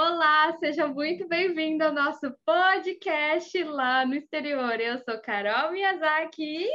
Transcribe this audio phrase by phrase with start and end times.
[0.00, 4.80] Olá, seja muito bem-vindo ao nosso podcast lá no exterior.
[4.80, 6.68] Eu sou Carol Miyazaki.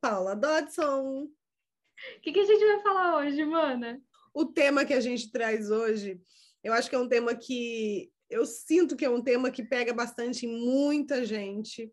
[0.00, 1.28] Paula Dodson.
[1.28, 4.02] O que, que a gente vai falar hoje, mana?
[4.34, 6.20] O tema que a gente traz hoje,
[6.64, 9.94] eu acho que é um tema que eu sinto que é um tema que pega
[9.94, 11.92] bastante em muita gente.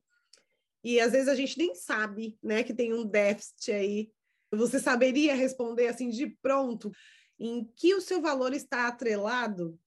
[0.84, 4.12] E às vezes a gente nem sabe, né, que tem um déficit aí.
[4.52, 6.92] Você saberia responder assim de pronto
[7.40, 9.80] em que o seu valor está atrelado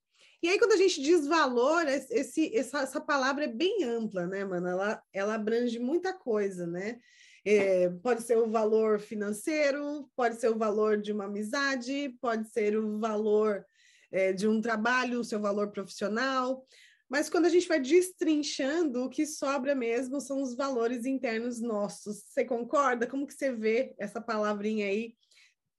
[0.44, 4.44] e aí, quando a gente diz valor, esse, essa, essa palavra é bem ampla, né,
[4.44, 4.68] mano?
[4.68, 7.00] Ela, ela abrange muita coisa, né?
[7.46, 12.76] É, pode ser o valor financeiro, pode ser o valor de uma amizade, pode ser
[12.76, 13.64] o valor
[14.12, 16.62] é, de um trabalho, o seu valor profissional.
[17.08, 22.18] Mas quando a gente vai destrinchando, o que sobra mesmo são os valores internos nossos.
[22.18, 23.06] Você concorda?
[23.06, 25.14] Como que você vê essa palavrinha aí,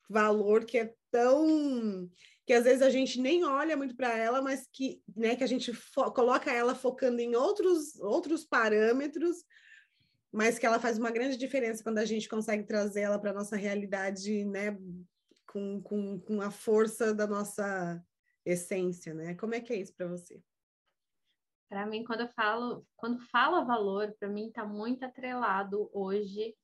[0.09, 2.09] valor, que é tão
[2.45, 5.47] que às vezes a gente nem olha muito para ela, mas que, né, que a
[5.47, 5.71] gente
[6.13, 9.43] coloca ela focando em outros, outros parâmetros,
[10.31, 13.33] mas que ela faz uma grande diferença quando a gente consegue trazer ela para a
[13.33, 14.77] nossa realidade, né,
[15.47, 18.03] com, com, com a força da nossa
[18.45, 19.33] essência, né?
[19.35, 20.39] Como é que é isso para você?
[21.67, 26.55] Para mim, quando eu falo, quando fala valor, para mim está muito atrelado hoje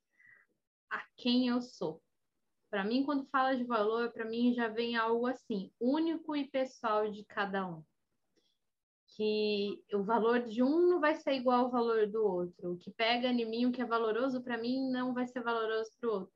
[0.91, 2.03] a quem eu sou.
[2.71, 7.11] Para mim, quando fala de valor, para mim já vem algo assim, único e pessoal
[7.11, 7.83] de cada um.
[9.09, 12.71] Que o valor de um não vai ser igual ao valor do outro.
[12.71, 15.91] O que pega em mim, o que é valoroso para mim, não vai ser valoroso
[15.99, 16.33] para o outro.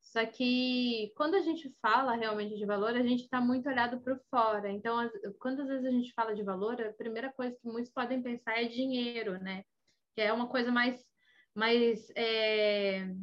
[0.00, 4.18] Só que quando a gente fala realmente de valor, a gente está muito olhado para
[4.30, 4.70] fora.
[4.70, 7.92] Então, as, quando às vezes a gente fala de valor, a primeira coisa que muitos
[7.92, 9.62] podem pensar é dinheiro, né?
[10.14, 11.04] Que é uma coisa mais,
[11.54, 13.14] mais é,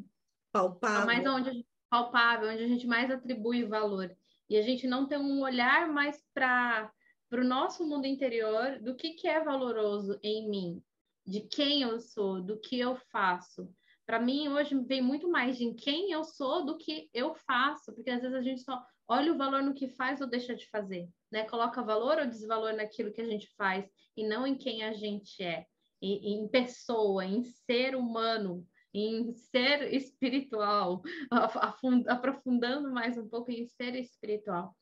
[0.52, 1.08] palpável.
[1.08, 4.16] Mais onde palpável, onde a gente mais atribui valor.
[4.50, 6.92] E a gente não tem um olhar mais para
[7.32, 10.84] o nosso mundo interior do que, que é valoroso em mim,
[11.26, 13.70] de quem eu sou, do que eu faço.
[14.06, 18.10] Para mim, hoje vem muito mais de quem eu sou do que eu faço, porque
[18.10, 21.10] às vezes a gente só olha o valor no que faz ou deixa de fazer,
[21.30, 21.44] né?
[21.44, 25.44] Coloca valor ou desvalor naquilo que a gente faz e não em quem a gente
[25.44, 25.66] é,
[26.02, 28.66] em, em pessoa, em ser humano,
[29.00, 31.02] em ser espiritual,
[32.08, 34.76] aprofundando mais um pouco em ser espiritual.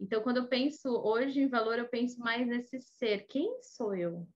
[0.00, 3.26] Então, quando eu penso hoje em valor, eu penso mais nesse ser.
[3.26, 4.26] Quem sou eu?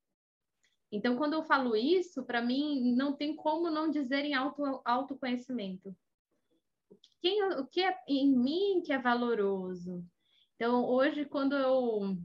[0.90, 5.94] Então, quando eu falo isso, para mim, não tem como não dizer em auto, autoconhecimento.
[7.20, 10.04] Quem, o que é em mim que é valoroso?
[10.54, 12.16] Então, hoje, quando eu,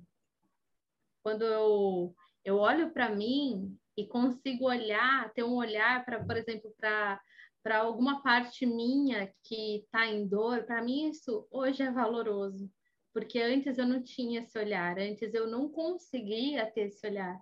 [1.22, 2.16] quando eu,
[2.46, 7.20] eu olho para mim, e consigo olhar, ter um olhar para, por exemplo, para
[7.64, 12.70] para alguma parte minha que está em dor, para mim isso hoje é valoroso,
[13.14, 17.40] porque antes eu não tinha esse olhar, antes eu não conseguia ter esse olhar,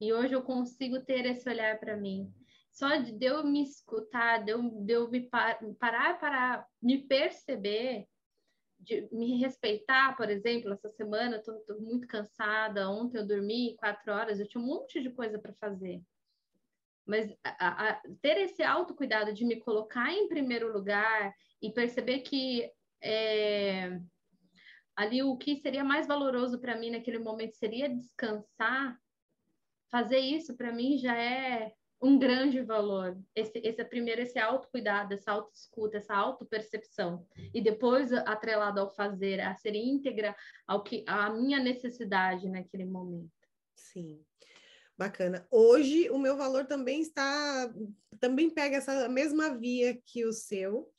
[0.00, 2.32] e hoje eu consigo ter esse olhar para mim.
[2.72, 8.06] Só de eu me escutar, de eu, de eu me par, parar para me perceber,
[8.80, 13.76] de me respeitar, por exemplo, essa semana eu tô, tô, muito cansada, ontem eu dormi
[13.76, 16.02] quatro horas, eu tinha um monte de coisa para fazer.
[17.06, 22.70] Mas a, a, ter esse autocuidado de me colocar em primeiro lugar e perceber que
[23.02, 24.00] é,
[24.96, 28.98] ali o que seria mais valoroso para mim naquele momento seria descansar,
[29.90, 33.18] fazer isso para mim já é um grande valor.
[33.34, 37.26] Esse, esse primeiro esse autocuidado, essa autoescuta, essa autopercepção.
[37.52, 40.34] E depois, atrelado ao fazer, a ser íntegra
[40.66, 43.30] ao que a minha necessidade naquele momento.
[43.74, 44.24] Sim.
[44.96, 45.46] Bacana.
[45.50, 47.72] Hoje o meu valor também está
[48.18, 50.92] também pega essa mesma via que o seu.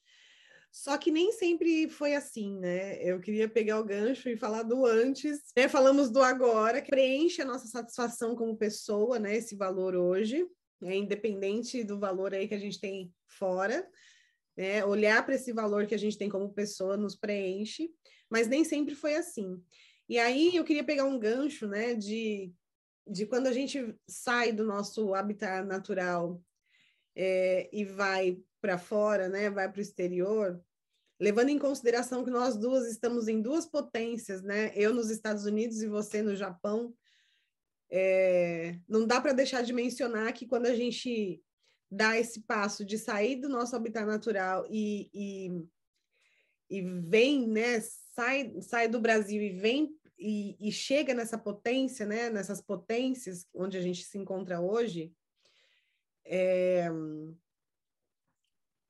[0.72, 3.04] Só que nem sempre foi assim, né?
[3.04, 5.68] Eu queria pegar o gancho e falar do antes, né?
[5.68, 9.36] Falamos do agora, que preenche a nossa satisfação como pessoa, né?
[9.36, 10.48] Esse valor hoje
[10.84, 13.88] é independente do valor aí que a gente tem fora,
[14.58, 14.84] né?
[14.86, 17.90] olhar para esse valor que a gente tem como pessoa nos preenche,
[18.30, 19.62] mas nem sempre foi assim.
[20.08, 22.54] E aí eu queria pegar um gancho, né, de,
[23.08, 26.42] de quando a gente sai do nosso habitat natural
[27.16, 30.62] é, e vai para fora, né, vai para o exterior,
[31.20, 35.82] levando em consideração que nós duas estamos em duas potências, né, eu nos Estados Unidos
[35.82, 36.94] e você no Japão,
[37.92, 41.44] é, não dá para deixar de mencionar que quando a gente
[41.92, 45.68] dá esse passo de sair do nosso habitat natural e, e,
[46.70, 47.82] e vem, né,
[48.16, 53.78] sai, sai do Brasil e vem e, e, chega nessa potência, né, nessas potências onde
[53.78, 55.12] a gente se encontra hoje,
[56.24, 56.88] é,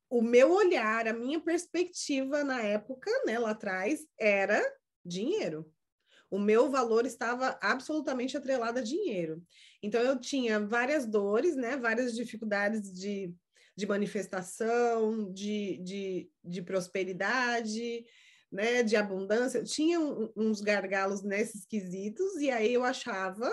[0.08, 4.62] o meu olhar, a minha perspectiva na época, né, lá atrás, era
[5.04, 5.72] dinheiro.
[6.32, 9.44] O meu valor estava absolutamente atrelado a dinheiro.
[9.82, 11.76] Então, eu tinha várias dores, né?
[11.76, 13.34] Várias dificuldades de,
[13.76, 18.06] de manifestação, de, de, de prosperidade,
[18.50, 18.82] né?
[18.82, 19.58] De abundância.
[19.58, 23.52] Eu tinha um, uns gargalos nesses quesitos, e aí eu achava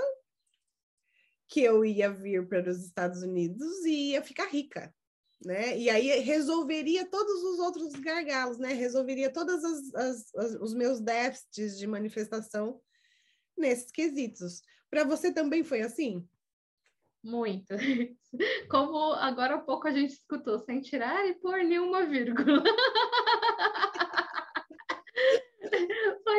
[1.49, 4.95] que eu ia vir para os Estados Unidos e ia ficar rica
[5.43, 5.77] né?
[5.77, 8.73] E aí resolveria todos os outros gargalos, né?
[8.73, 9.63] Resolveria todos
[10.61, 12.81] os meus déficits de manifestação
[13.57, 14.61] nesses quesitos.
[14.89, 16.27] Para você também foi assim?
[17.23, 17.73] Muito.
[18.69, 22.63] Como agora há pouco a gente escutou, sem tirar e pôr nenhuma vírgula.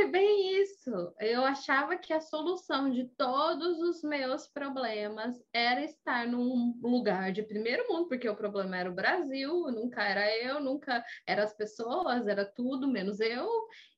[0.00, 1.14] Foi bem isso.
[1.20, 7.42] Eu achava que a solução de todos os meus problemas era estar num lugar de
[7.42, 12.26] primeiro mundo, porque o problema era o Brasil, nunca era eu, nunca eram as pessoas,
[12.26, 13.46] era tudo menos eu.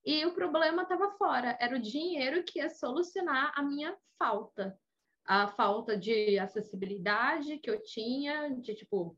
[0.05, 4.77] E o problema estava fora, era o dinheiro que ia solucionar a minha falta.
[5.25, 9.17] A falta de acessibilidade que eu tinha, de tipo,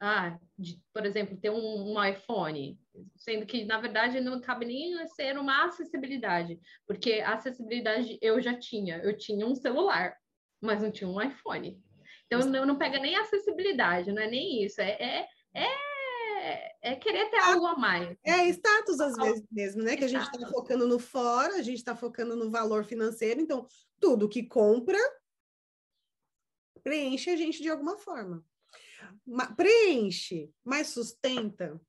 [0.00, 2.80] ah, de, por exemplo, ter um, um, iPhone,
[3.16, 8.58] sendo que, na verdade, não cabe nem ser uma acessibilidade, porque a acessibilidade eu já
[8.58, 10.16] tinha, eu tinha um celular,
[10.58, 11.78] mas não tinha um iPhone.
[12.26, 17.28] Então, não, não pega nem acessibilidade, não é nem isso, é, é, é, é querer
[17.28, 18.16] ter algo a mais.
[18.24, 19.96] É status, às vezes mesmo, né?
[19.96, 23.66] Que a gente está focando no fora, a gente está focando no valor financeiro, então,
[24.00, 24.98] tudo que compra
[26.82, 28.42] preenche a gente de alguma forma
[29.56, 31.80] preenche, mas sustenta.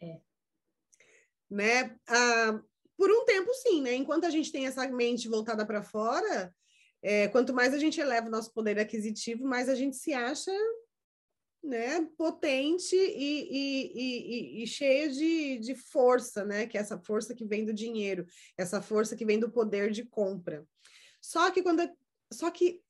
[0.00, 0.20] É.
[1.50, 1.96] Né?
[2.08, 2.62] Ah,
[2.96, 3.94] por um tempo, sim, né?
[3.94, 6.54] Enquanto a gente tem essa mente voltada para fora,
[7.02, 10.52] é, quanto mais a gente eleva o nosso poder aquisitivo, mais a gente se acha
[11.62, 16.66] né, potente e, e, e, e cheio de, de força, né?
[16.66, 20.04] Que é essa força que vem do dinheiro, essa força que vem do poder de
[20.04, 20.66] compra.
[21.20, 21.88] Só que quando
[22.32, 22.81] só que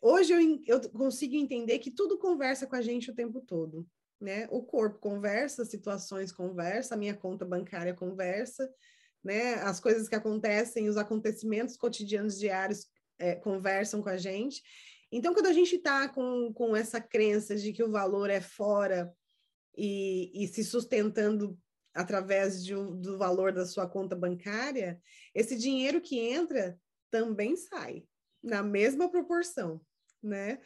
[0.00, 3.86] hoje eu, eu consigo entender que tudo conversa com a gente o tempo todo.
[4.20, 4.46] Né?
[4.50, 8.70] O corpo conversa, situações conversa, a minha conta bancária conversa,
[9.24, 9.54] né?
[9.54, 12.86] As coisas que acontecem, os acontecimentos cotidianos diários
[13.18, 14.62] é, conversam com a gente.
[15.10, 19.12] Então, quando a gente está com, com essa crença de que o valor é fora
[19.76, 21.58] e, e se sustentando
[21.94, 25.00] através de, do valor da sua conta bancária,
[25.34, 26.78] esse dinheiro que entra
[27.10, 28.04] também sai
[28.42, 29.80] na mesma proporção
[30.22, 30.58] né?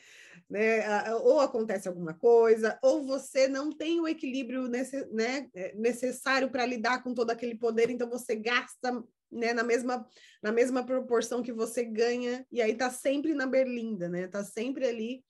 [0.49, 1.15] né?
[1.17, 6.67] Ou acontece alguma coisa, ou você não tem o equilíbrio nesse, né, é, necessário para
[6.67, 10.07] lidar com todo aquele poder, então você gasta né, na, mesma,
[10.43, 14.29] na mesma proporção que você ganha, e aí tá sempre na berlinda, né?
[14.29, 15.25] Tá sempre ali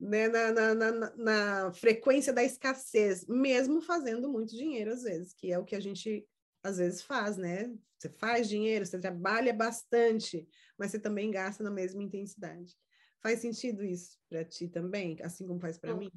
[0.00, 5.52] né, na, na, na, na frequência da escassez, mesmo fazendo muito dinheiro às vezes, que
[5.52, 6.26] é o que a gente
[6.64, 7.72] às vezes faz, né?
[7.98, 10.46] Você faz dinheiro, você trabalha bastante,
[10.76, 12.76] mas você também gasta na mesma intensidade.
[13.22, 16.10] Faz sentido isso para ti também, assim como faz para mim?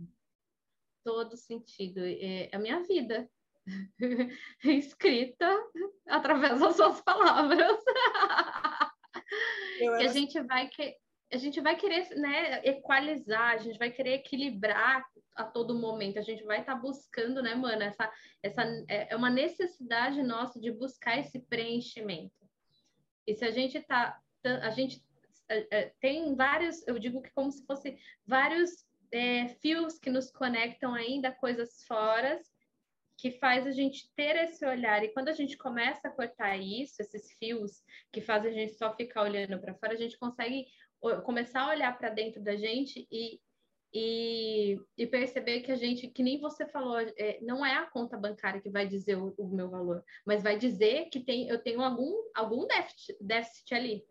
[1.04, 2.00] Todo sentido.
[2.04, 3.30] É a minha vida
[4.64, 5.48] escrita
[6.08, 7.84] através das suas palavras.
[9.78, 10.98] que a gente vai que
[11.32, 15.06] a gente vai querer né, equalizar, a gente vai querer equilibrar
[15.36, 18.12] a todo momento, a gente vai estar tá buscando, né, mano, essa,
[18.42, 22.46] essa é, é uma necessidade nossa de buscar esse preenchimento.
[23.28, 24.20] E se a gente tá,
[24.62, 25.05] a gente é, é,
[26.00, 31.32] tem vários, eu digo que como se fosse vários é, fios que nos conectam ainda
[31.32, 32.40] coisas fora,
[33.18, 35.04] que faz a gente ter esse olhar.
[35.04, 38.94] E quando a gente começa a cortar isso, esses fios que fazem a gente só
[38.94, 40.66] ficar olhando para fora, a gente consegue
[41.24, 43.40] começar a olhar para dentro da gente e,
[43.94, 48.18] e, e, perceber que a gente, que nem você falou, é, não é a conta
[48.18, 51.82] bancária que vai dizer o, o, meu valor, mas vai dizer que tem, eu tenho
[51.82, 54.06] algum, algum déficit, déficit ali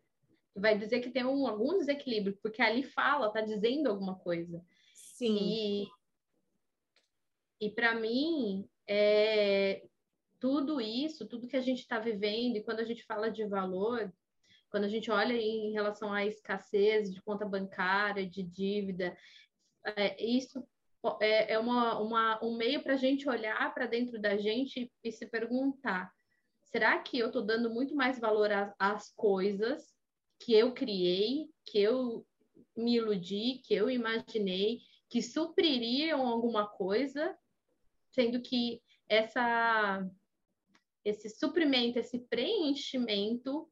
[0.54, 4.64] vai dizer que tem um, algum desequilíbrio, porque ali fala, tá dizendo alguma coisa.
[4.94, 5.36] Sim.
[5.36, 5.88] E,
[7.60, 9.84] e para mim, é,
[10.38, 14.12] tudo isso, tudo que a gente está vivendo, e quando a gente fala de valor,
[14.70, 19.16] quando a gente olha em relação à escassez de conta bancária, de dívida,
[19.84, 20.66] é, isso
[21.20, 25.12] é, é uma, uma, um meio para a gente olhar para dentro da gente e
[25.12, 26.12] se perguntar:
[26.64, 29.93] será que eu estou dando muito mais valor às coisas
[30.44, 32.26] que eu criei, que eu
[32.76, 37.34] me iludi, que eu imaginei, que supririam alguma coisa,
[38.12, 40.06] sendo que essa
[41.02, 43.70] esse suprimento, esse preenchimento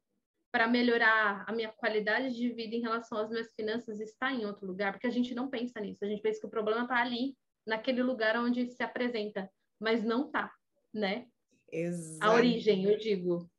[0.50, 4.66] para melhorar a minha qualidade de vida em relação às minhas finanças está em outro
[4.66, 7.34] lugar, porque a gente não pensa nisso, a gente pensa que o problema está ali,
[7.66, 10.52] naquele lugar onde se apresenta, mas não está,
[10.92, 11.26] né?
[11.70, 12.22] Exatamente.
[12.22, 13.50] A origem, eu digo.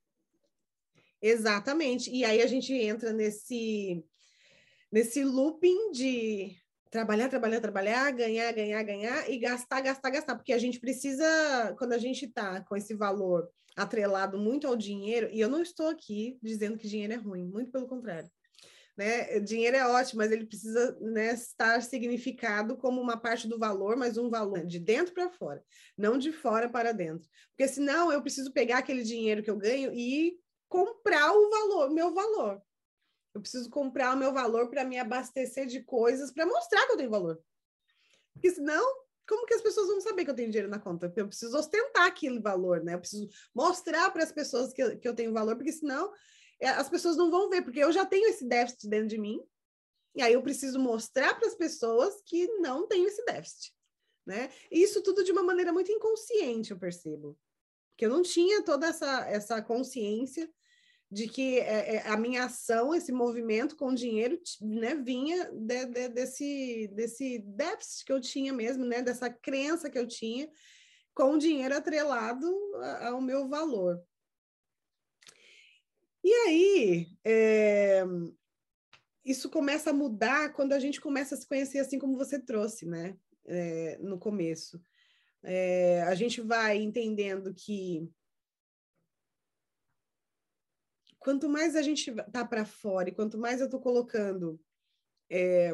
[1.23, 2.11] Exatamente.
[2.11, 4.03] E aí a gente entra nesse
[4.91, 6.55] nesse looping de
[6.91, 11.93] trabalhar, trabalhar, trabalhar, ganhar, ganhar, ganhar e gastar, gastar, gastar, porque a gente precisa, quando
[11.93, 16.37] a gente está com esse valor atrelado muito ao dinheiro, e eu não estou aqui
[16.43, 18.29] dizendo que dinheiro é ruim, muito pelo contrário.
[18.95, 19.39] Né?
[19.39, 24.19] Dinheiro é ótimo, mas ele precisa né, estar significado como uma parte do valor, mas
[24.19, 25.63] um valor de dentro para fora,
[25.97, 27.27] não de fora para dentro.
[27.49, 30.37] Porque senão eu preciso pegar aquele dinheiro que eu ganho e
[30.73, 32.59] comprar o valor, meu valor.
[33.31, 36.97] Eu preciso comprar o meu valor para me abastecer de coisas para mostrar que eu
[36.97, 37.39] tenho valor.
[38.33, 38.83] Porque senão,
[39.27, 41.13] como que as pessoas vão saber que eu tenho dinheiro na conta?
[41.15, 42.95] Eu preciso ostentar aquele valor, né?
[42.95, 46.11] Eu preciso mostrar para as pessoas que eu, que eu tenho valor, porque senão
[46.59, 49.39] é, as pessoas não vão ver, porque eu já tenho esse déficit dentro de mim.
[50.15, 53.75] E aí eu preciso mostrar para as pessoas que não tenho esse déficit,
[54.25, 54.49] né?
[54.71, 57.37] E isso tudo de uma maneira muito inconsciente, eu percebo.
[57.91, 60.51] Porque eu não tinha toda essa, essa consciência
[61.13, 66.09] de que é, é, a minha ação, esse movimento com dinheiro, né, vinha de, de,
[66.09, 70.49] desse, desse déficit que eu tinha mesmo, né, dessa crença que eu tinha
[71.13, 72.47] com o dinheiro atrelado
[73.01, 74.03] ao meu valor.
[76.23, 78.03] E aí, é,
[79.23, 82.87] isso começa a mudar quando a gente começa a se conhecer assim como você trouxe,
[82.87, 83.15] né,
[83.45, 84.81] é, no começo.
[85.43, 88.09] É, a gente vai entendendo que
[91.23, 94.59] quanto mais a gente tá para fora e quanto mais eu estou colocando
[95.29, 95.73] é,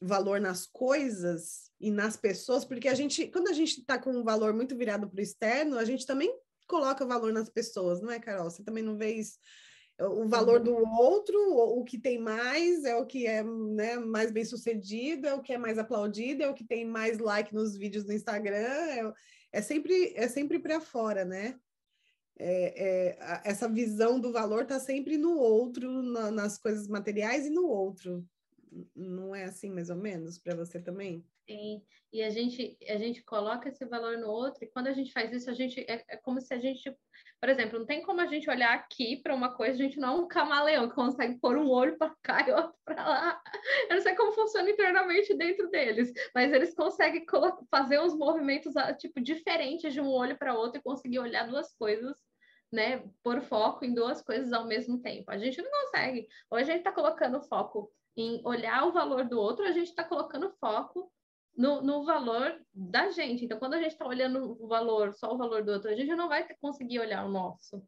[0.00, 4.24] valor nas coisas e nas pessoas, porque a gente, quando a gente está com um
[4.24, 6.32] valor muito virado para o externo, a gente também
[6.66, 8.50] coloca valor nas pessoas, não é, Carol?
[8.50, 9.38] Você também não vê isso?
[10.00, 14.44] O valor do outro, o que tem mais, é o que é né, mais bem
[14.44, 18.04] sucedido, é o que é mais aplaudido, é o que tem mais like nos vídeos
[18.04, 19.12] do Instagram, é,
[19.54, 21.58] é sempre, é sempre para fora, né?
[22.38, 27.50] É, é, essa visão do valor está sempre no outro, na, nas coisas materiais e
[27.50, 28.24] no outro.
[28.94, 31.24] Não é assim, mais ou menos, para você também?
[31.48, 35.12] Sim, e a gente, a gente coloca esse valor no outro, e quando a gente
[35.12, 36.94] faz isso, a gente é, é como se a gente,
[37.40, 40.08] por exemplo, não tem como a gente olhar aqui para uma coisa, a gente não
[40.08, 43.42] é um camaleão que consegue pôr um olho para cá e outro para lá.
[43.88, 47.24] Eu não sei como funciona internamente dentro deles, mas eles conseguem
[47.70, 51.74] fazer uns movimentos ah, tipo diferentes de um olho para outro e conseguir olhar duas
[51.74, 52.14] coisas
[52.70, 55.30] né, por foco em duas coisas ao mesmo tempo.
[55.30, 56.28] A gente não consegue.
[56.50, 60.04] Ou a gente está colocando foco em olhar o valor do outro, a gente está
[60.04, 61.10] colocando foco
[61.56, 63.44] no, no, valor da gente.
[63.44, 66.14] Então, quando a gente está olhando o valor, só o valor do outro, a gente
[66.14, 67.82] não vai conseguir olhar o nosso.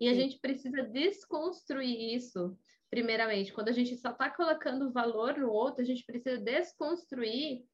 [0.00, 0.20] E a Sim.
[0.20, 2.58] gente precisa desconstruir isso,
[2.90, 3.52] primeiramente.
[3.52, 7.64] Quando a gente só está colocando valor no outro, a gente precisa desconstruir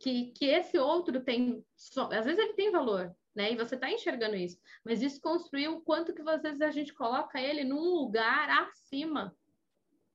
[0.00, 1.64] que, que esse outro tem.
[2.10, 3.52] Às vezes ele tem valor, né?
[3.52, 4.58] E você está enxergando isso.
[4.84, 9.36] Mas isso construiu o quanto que às vezes a gente coloca ele num lugar acima.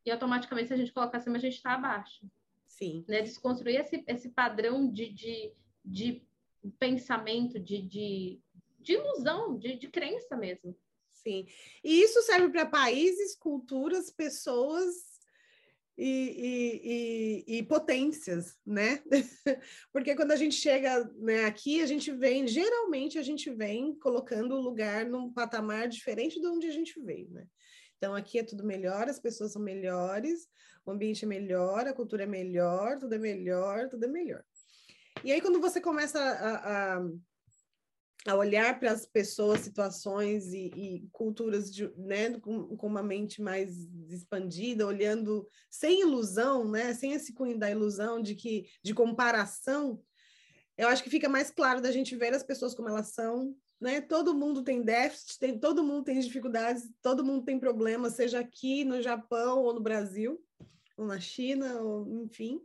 [0.06, 2.26] E automaticamente, se a gente coloca acima, a gente está abaixo.
[2.66, 3.04] Sim.
[3.08, 3.22] Né?
[3.22, 5.52] Desconstruir esse, esse padrão de, de,
[5.84, 6.24] de
[6.80, 8.40] pensamento, de, de,
[8.80, 10.76] de ilusão, de, de crença mesmo.
[11.12, 11.46] Sim.
[11.84, 15.09] E isso serve para países, culturas, pessoas
[16.02, 19.04] e, e, e, potências, né?
[19.92, 24.56] Porque quando a gente chega né, aqui, a gente vem, geralmente a gente vem colocando
[24.56, 27.46] o lugar num patamar diferente de onde a gente veio, né?
[27.98, 30.48] Então aqui é tudo melhor, as pessoas são melhores,
[30.86, 34.44] o ambiente é melhor, a cultura é melhor, tudo é melhor, tudo é melhor.
[35.22, 37.10] E aí quando você começa a, a
[38.28, 43.42] a olhar para as pessoas, situações e, e culturas de, né, com, com, uma mente
[43.42, 50.02] mais expandida, olhando sem ilusão, né, sem esse cunho da ilusão de que de comparação,
[50.78, 54.02] eu acho que fica mais claro da gente ver as pessoas como elas são, né?
[54.02, 58.84] Todo mundo tem déficit, tem, todo mundo tem dificuldades, todo mundo tem problemas, seja aqui
[58.84, 60.42] no Japão ou no Brasil,
[60.98, 62.62] ou na China, ou enfim.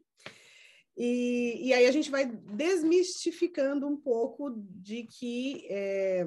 [0.97, 6.25] E, e aí a gente vai desmistificando um pouco de que é,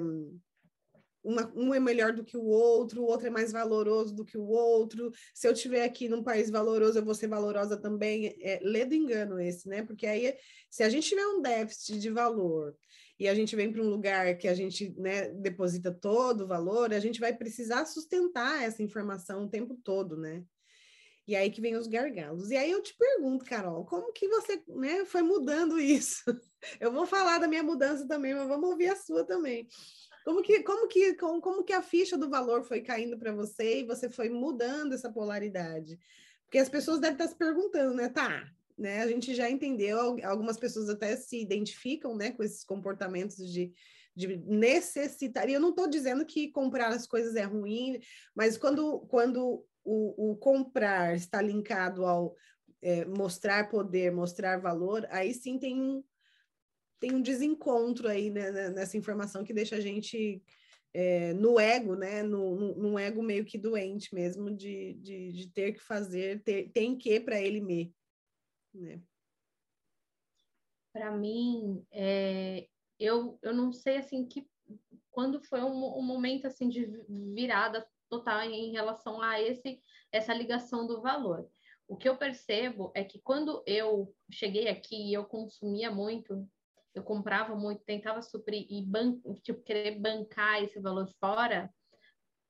[1.28, 4.38] uma, um é melhor do que o outro, o outro é mais valoroso do que
[4.38, 5.12] o outro.
[5.34, 8.36] Se eu estiver aqui num país valoroso, eu vou ser valorosa também.
[8.40, 9.82] É, lê do engano esse, né?
[9.82, 10.34] Porque aí,
[10.70, 12.74] se a gente tiver um déficit de valor
[13.18, 16.92] e a gente vem para um lugar que a gente né, deposita todo o valor,
[16.92, 20.44] a gente vai precisar sustentar essa informação o tempo todo, né?
[21.28, 22.50] E aí que vem os gargalos.
[22.50, 26.24] E aí eu te pergunto, Carol, como que você né, foi mudando isso?
[26.80, 29.68] Eu vou falar da minha mudança também, mas vamos ouvir a sua também.
[30.24, 33.80] Como que, como que, como, como que a ficha do valor foi caindo para você
[33.80, 35.98] e você foi mudando essa polaridade?
[36.44, 38.08] Porque as pessoas devem estar se perguntando, né?
[38.08, 39.02] Tá, né?
[39.02, 43.70] A gente já entendeu, algumas pessoas até se identificam, né, com esses comportamentos de,
[44.16, 45.46] de necessitar.
[45.46, 48.00] E eu não estou dizendo que comprar as coisas é ruim,
[48.34, 52.36] mas quando, quando o, o comprar está linkado ao
[52.82, 56.04] é, mostrar poder, mostrar valor, aí sim tem um,
[57.00, 60.42] tem um desencontro aí né, né nessa informação que deixa a gente
[60.92, 62.22] é, no ego, né?
[62.22, 66.70] No, no, num ego meio que doente mesmo, de, de, de ter que fazer, ter,
[66.70, 67.94] tem que para ele me.
[68.74, 69.00] Né?
[70.92, 72.68] Para mim, é,
[72.98, 74.46] eu, eu não sei assim que
[75.10, 76.86] quando foi um, um momento assim de
[77.34, 81.48] virada total em relação a esse essa ligação do valor.
[81.86, 86.46] O que eu percebo é que quando eu cheguei aqui e eu consumia muito,
[86.94, 91.72] eu comprava muito, tentava suprir e ban tipo, querer bancar esse valor fora,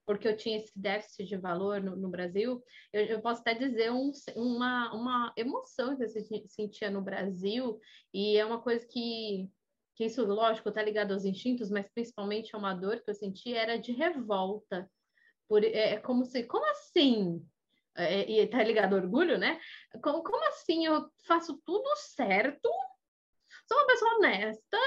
[0.04, 3.92] porque eu tinha esse déficit de valor no, no Brasil, eu, eu, posso até dizer
[3.92, 6.08] um, uma, uma emoção que eu
[6.48, 7.78] sentia no Brasil,
[8.12, 9.48] e é uma coisa que,
[9.94, 13.52] que isso, lógico, está ligado aos instintos, mas principalmente a uma dor que eu senti
[13.52, 14.90] era de revolta.
[15.48, 17.44] Por, é, é como se, como assim?
[17.96, 19.58] É, e tá ligado orgulho, né?
[20.02, 22.68] Como, como assim eu faço tudo certo
[23.68, 24.78] sou uma pessoa honesta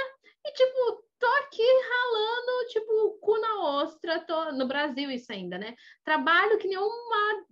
[0.43, 5.75] e, tipo, tô aqui ralando, tipo, cu na ostra, tô no Brasil isso ainda, né?
[6.03, 7.45] Trabalho que nem uma,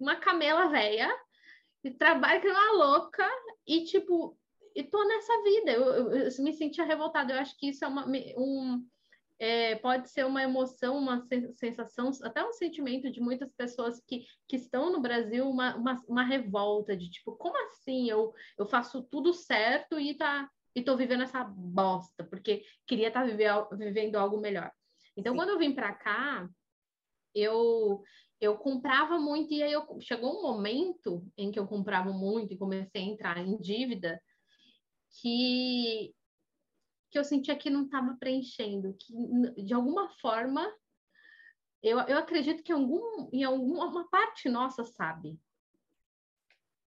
[0.00, 1.08] uma camela velha,
[1.84, 3.28] e trabalho que nem uma louca,
[3.64, 4.36] e, tipo,
[4.74, 5.70] e tô nessa vida.
[5.70, 7.32] Eu, eu, eu me sentia revoltada.
[7.32, 8.04] Eu acho que isso é uma,
[8.36, 8.84] um,
[9.38, 14.56] é, pode ser uma emoção, uma sensação, até um sentimento de muitas pessoas que, que
[14.56, 19.32] estão no Brasil, uma, uma, uma revolta de tipo, como assim eu, eu faço tudo
[19.32, 24.70] certo e tá, e tô vivendo essa bosta, porque queria estar tá vivendo algo melhor.
[25.16, 25.38] Então, Sim.
[25.38, 26.48] quando eu vim para cá,
[27.34, 28.02] eu
[28.40, 32.58] eu comprava muito e aí eu, chegou um momento em que eu comprava muito e
[32.58, 34.20] comecei a entrar em dívida
[35.20, 36.14] que
[37.14, 40.68] que eu sentia que não estava preenchendo, que de alguma forma
[41.80, 45.38] eu, eu acredito que algum, em alguma parte nossa sabe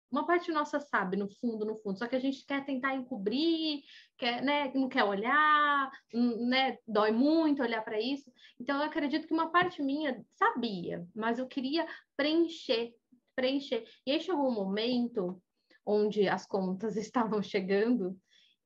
[0.10, 3.82] uma parte nossa sabe, no fundo, no fundo, só que a gente quer tentar encobrir,
[4.15, 8.32] quer, né, não quer olhar, né, dói muito olhar para isso.
[8.60, 12.93] Então, eu acredito que uma parte minha sabia, mas eu queria preencher,
[13.36, 13.84] preencher.
[14.06, 15.41] E aí chegou um momento
[15.84, 18.15] onde as contas estavam chegando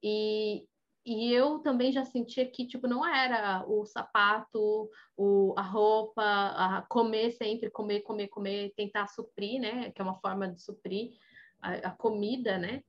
[0.03, 0.67] e,
[1.08, 6.82] e eu também já sentia que, tipo, não era o sapato, o, a roupa, a
[6.89, 9.89] comer sempre, comer, comer, comer, tentar suprir, né?
[9.91, 11.13] Que é uma forma de suprir
[11.62, 12.84] a, a comida, né?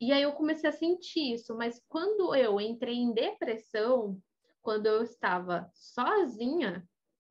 [0.00, 4.20] E aí eu comecei a sentir isso, mas quando eu entrei em depressão,
[4.60, 6.84] quando eu estava sozinha,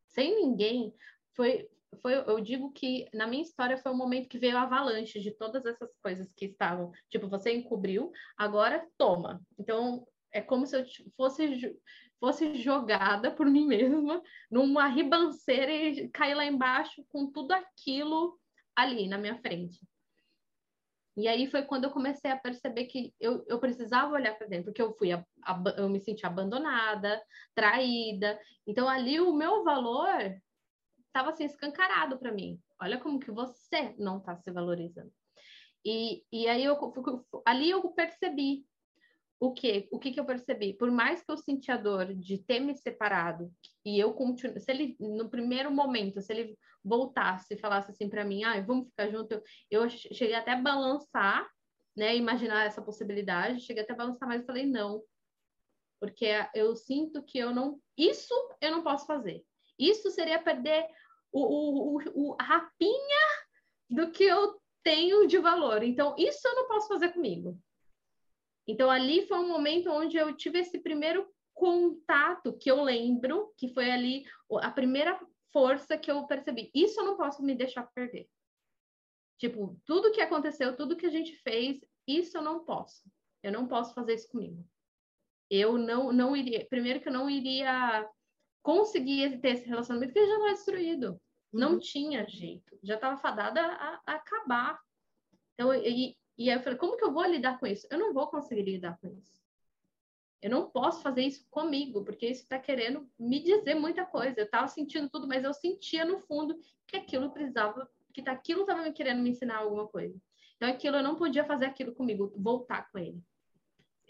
[0.08, 0.96] sem ninguém,
[1.34, 1.70] foi,
[2.02, 5.32] foi, eu digo que na minha história foi o momento que veio a avalanche de
[5.32, 9.42] todas essas coisas que estavam, tipo, você encobriu, agora toma.
[9.60, 10.86] Então, é como se eu
[11.18, 11.76] fosse
[12.20, 18.40] fosse jogada por mim mesma numa ribanceira e cair lá embaixo com tudo aquilo
[18.76, 19.80] ali na minha frente.
[21.18, 24.66] E aí foi quando eu comecei a perceber que eu, eu precisava olhar para dentro,
[24.66, 27.22] porque eu fui a, a, eu me senti abandonada,
[27.54, 28.40] traída.
[28.66, 30.40] Então ali o meu valor
[31.12, 32.60] estava assim escancarado para mim.
[32.82, 35.12] Olha como que você não está se valorizando.
[35.86, 36.78] E, e aí eu
[37.46, 38.66] ali eu percebi
[39.40, 42.38] o que o que que eu percebi por mais que eu senti a dor de
[42.38, 43.52] ter me separado
[43.84, 48.24] e eu continuo se ele no primeiro momento se ele voltasse e falasse assim para
[48.24, 51.50] mim ah vamos ficar junto eu, eu cheguei até a balançar
[51.98, 55.02] né imaginar essa possibilidade cheguei até a balançar mas eu falei não
[56.00, 59.44] porque eu sinto que eu não isso eu não posso fazer
[59.80, 60.88] isso seria perder
[61.32, 63.28] o, o, o, rapinha
[63.90, 67.60] do que eu tenho de valor então isso eu não posso fazer comigo
[68.68, 73.74] então, ali foi um momento onde eu tive esse primeiro contato que eu lembro, que
[73.74, 74.24] foi ali
[74.62, 75.20] a primeira
[75.52, 76.72] força que eu percebi.
[76.74, 78.30] Isso eu não posso me deixar perder.
[79.38, 83.04] Tipo, tudo que aconteceu, tudo que a gente fez, isso eu não posso.
[83.44, 84.64] Eu não posso fazer isso comigo.
[85.50, 86.66] Eu não, não iria.
[86.70, 88.08] Primeiro que eu não iria
[88.62, 91.22] conseguir ter esse relacionamento, porque já não é destruído.
[91.52, 91.80] Não uhum.
[91.80, 92.78] tinha jeito.
[92.82, 94.80] Já estava fadada a, a, acabar.
[95.54, 97.88] Então, e, e aí eu falei, como que eu vou lidar com isso?
[97.92, 99.42] Eu não vou conseguir lidar com isso.
[100.42, 104.40] Eu não posso fazer isso comigo, porque isso está querendo me dizer muita coisa.
[104.40, 108.82] Eu estava sentindo tudo, mas eu sentia no fundo que aquilo precisava, que aquilo estava
[108.82, 110.20] me querendo me ensinar alguma coisa.
[110.56, 113.22] Então aquilo eu não podia fazer aquilo comigo, voltar com ele.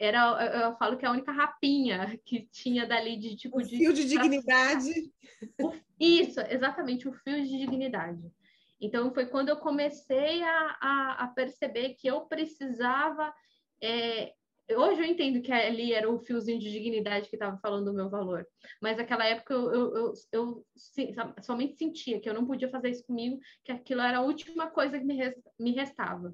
[0.04, 3.78] Era, eu, falo que é a única rapinha que tinha dali de tipo o de
[3.78, 4.90] fio de dignidade.
[5.62, 8.20] O, isso, exatamente, o fio de dignidade.
[8.80, 13.32] Então, foi quando eu comecei a, a, a perceber que eu precisava.
[13.80, 14.34] É,
[14.76, 18.10] Hoje eu entendo que ali era o fiozinho de dignidade que estava falando do meu
[18.10, 18.48] valor.
[18.82, 20.66] Mas naquela época eu, eu, eu, eu,
[21.42, 24.98] somente sentia que eu não podia fazer isso comigo, que aquilo era a última coisa
[24.98, 26.34] que me, me restava.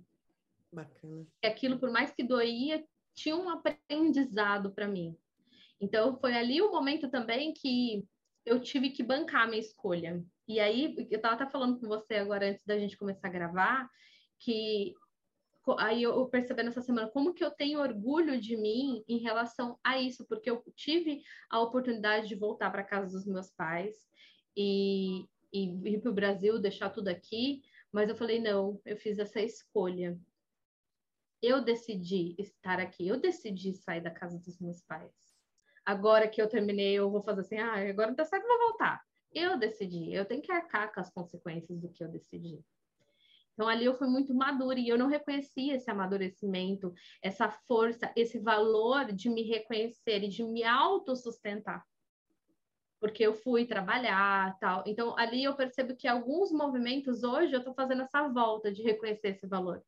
[0.72, 1.26] Bacana.
[1.44, 2.84] Aquilo, por mais que doía,
[3.18, 5.18] tinha um aprendizado para mim.
[5.82, 8.06] Então, foi ali o momento também que
[8.46, 10.24] eu tive que bancar a minha escolha.
[10.48, 13.90] E aí, eu estava até falando com você agora, antes da gente começar a gravar,
[14.40, 14.94] que
[15.80, 20.00] aí eu percebendo essa semana como que eu tenho orgulho de mim em relação a
[20.00, 23.94] isso, porque eu tive a oportunidade de voltar para casa dos meus pais
[24.56, 29.20] e, e ir para o Brasil, deixar tudo aqui, mas eu falei, não, eu fiz
[29.20, 30.18] essa escolha.
[31.42, 35.12] Eu decidi estar aqui, eu decidi sair da casa dos meus pais.
[35.86, 39.02] Agora que eu terminei, eu vou fazer assim, ah, agora tá certo, vou voltar.
[39.32, 42.60] Eu decidi, eu tenho que arcar com as consequências do que eu decidi.
[43.54, 48.38] Então ali eu fui muito madura e eu não reconhecia esse amadurecimento, essa força, esse
[48.38, 51.84] valor de me reconhecer e de me autossustentar.
[53.00, 54.84] Porque eu fui trabalhar, tal.
[54.86, 59.30] Então ali eu percebo que alguns movimentos hoje eu estou fazendo essa volta de reconhecer
[59.30, 59.84] esse valor.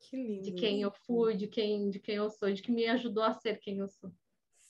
[0.00, 0.42] Que lindo.
[0.42, 3.34] De quem eu fui, de quem, de quem eu sou, de que me ajudou a
[3.34, 4.10] ser quem eu sou.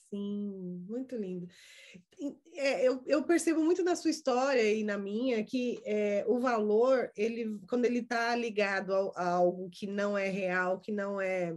[0.09, 1.47] Sim, muito lindo.
[2.53, 7.09] É, eu, eu, percebo muito na sua história e na minha que é, o valor,
[7.15, 11.55] ele, quando ele está ligado a, a, algo que não é real, que não é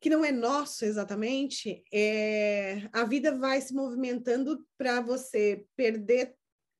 [0.00, 6.34] que não é nosso exatamente, é, a vida vai se movimentando para você perder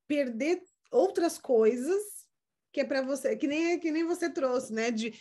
[0.09, 2.22] perder outras coisas
[2.73, 4.91] que é para você, que nem que nem você trouxe, né?
[4.91, 5.13] De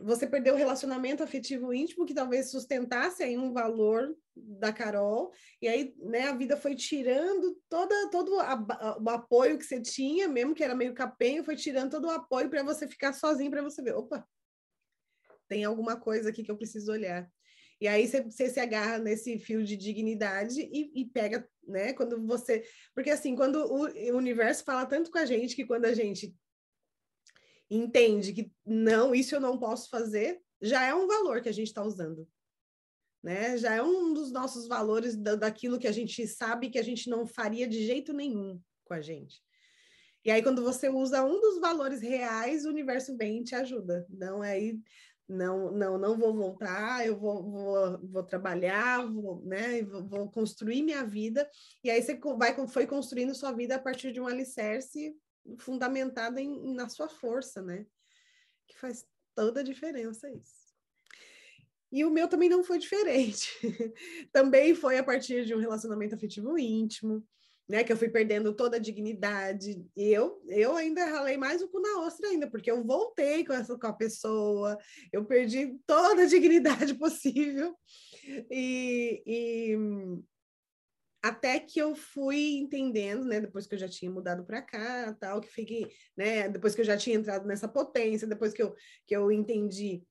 [0.00, 5.68] você perdeu o relacionamento afetivo íntimo que talvez sustentasse aí um valor da Carol e
[5.68, 10.54] aí né a vida foi tirando toda todo a, o apoio que você tinha mesmo
[10.54, 13.82] que era meio capenho foi tirando todo o apoio para você ficar sozinho para você
[13.82, 14.26] ver opa
[15.48, 17.28] tem alguma coisa aqui que eu preciso olhar
[17.80, 22.64] e aí você, se agarra nesse fio de dignidade e, e, pega né quando você
[22.94, 26.36] porque assim quando o universo fala tanto com a gente que quando a gente
[27.70, 31.68] entende que não, isso eu não posso fazer, já é um valor que a gente
[31.68, 32.28] está usando.
[33.22, 33.56] Né?
[33.58, 37.10] Já é um dos nossos valores da, daquilo que a gente sabe que a gente
[37.10, 39.42] não faria de jeito nenhum com a gente.
[40.24, 44.06] E aí, quando você usa um dos valores reais, o universo vem e te ajuda.
[44.10, 44.80] Não é aí,
[45.28, 51.04] não, não, não vou voltar, eu vou, vou, vou trabalhar, vou, né, vou construir minha
[51.04, 51.48] vida.
[51.84, 55.14] E aí você vai, foi construindo sua vida a partir de um alicerce
[55.58, 57.86] fundamentada em, na sua força, né?
[58.66, 60.68] Que faz toda a diferença isso.
[61.90, 63.50] E o meu também não foi diferente.
[64.32, 67.26] também foi a partir de um relacionamento afetivo íntimo,
[67.68, 67.82] né?
[67.82, 69.82] Que eu fui perdendo toda a dignidade.
[69.96, 73.54] E eu, eu ainda ralei mais o cu na ostra ainda, porque eu voltei com
[73.54, 74.76] essa com a pessoa,
[75.12, 77.74] eu perdi toda a dignidade possível.
[78.50, 79.76] E, e,
[81.22, 85.40] até que eu fui entendendo, né, depois que eu já tinha mudado para cá, tal,
[85.40, 88.74] que fiquei, né, depois que eu já tinha entrado nessa potência, depois que eu,
[89.06, 90.02] que eu entendi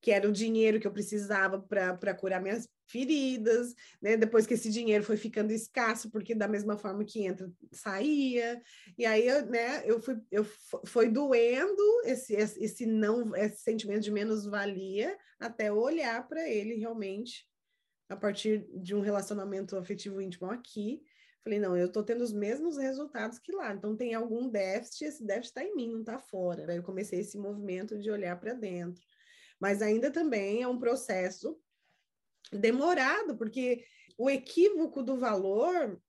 [0.00, 4.16] que era o dinheiro que eu precisava para curar minhas feridas, né?
[4.16, 8.62] Depois que esse dinheiro foi ficando escasso, porque da mesma forma que entra, saía.
[8.96, 10.44] E aí, né, eu fui, eu
[10.86, 17.47] foi doendo esse, esse não, esse sentimento de menos-valia, até olhar para ele realmente
[18.08, 21.02] a partir de um relacionamento afetivo íntimo aqui.
[21.44, 25.24] Falei, não, eu estou tendo os mesmos resultados que lá, então tem algum déficit, esse
[25.24, 26.70] déficit está em mim, não está fora.
[26.70, 29.02] Aí eu comecei esse movimento de olhar para dentro.
[29.60, 31.58] Mas ainda também é um processo
[32.52, 33.84] demorado, porque
[34.16, 36.00] o equívoco do valor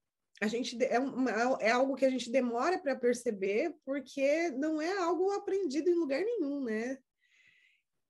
[0.41, 4.97] a gente é, uma, é algo que a gente demora para perceber, porque não é
[4.97, 6.97] algo aprendido em lugar nenhum, né?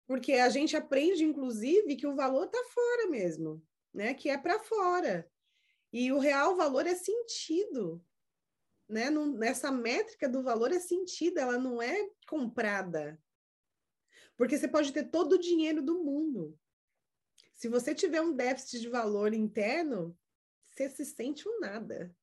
[0.05, 4.13] Porque a gente aprende, inclusive, que o valor está fora mesmo né?
[4.13, 5.29] Que é para fora.
[5.91, 8.03] E o real valor é sentido,
[8.87, 9.09] né?
[9.09, 13.19] nessa métrica do valor é sentido, ela não é comprada.
[14.37, 16.57] Porque você pode ter todo o dinheiro do mundo.
[17.53, 20.17] Se você tiver um déficit de valor interno,
[20.65, 22.15] você se sente um nada.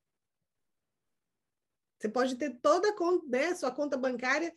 [1.99, 4.55] Você pode ter toda a conta, né, sua conta bancária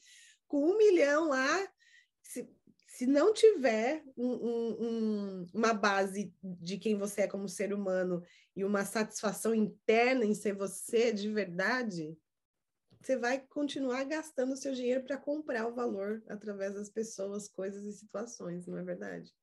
[0.48, 1.74] com um milhão lá.
[2.22, 2.50] Se,
[3.00, 8.22] se não tiver um, um, uma base de quem você é como ser humano
[8.54, 12.20] e uma satisfação interna em ser você de verdade,
[13.00, 17.86] você vai continuar gastando o seu dinheiro para comprar o valor através das pessoas, coisas
[17.86, 19.34] e situações, não é verdade?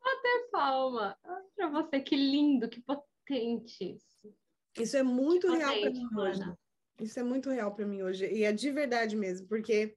[0.00, 1.18] Bater palma
[1.54, 4.34] para você, que lindo, que potente isso.
[4.78, 6.59] Isso é muito que real para mim hoje.
[7.00, 8.26] Isso é muito real para mim hoje.
[8.26, 9.96] E é de verdade mesmo, porque